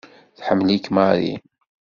[0.37, 1.33] Tḥemmel-ik Mary.